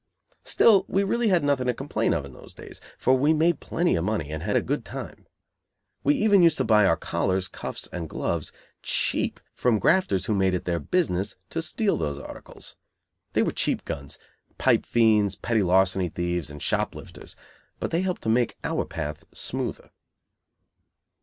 [0.43, 3.95] Still, we really had nothing to complain of in those days, for we made plenty
[3.95, 5.27] of money and had a good time.
[6.03, 8.51] We even used to buy our collars, cuffs and gloves
[8.81, 12.77] cheap from grafters who made it their business to steal those articles.
[13.33, 14.17] They were cheap guns,
[14.57, 17.35] pipe fiends, petty larceny thieves and shop lifters
[17.79, 19.91] but they helped to make our path smoother.